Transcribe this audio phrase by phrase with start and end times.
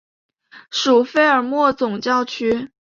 [0.71, 2.71] 属费尔莫总教区。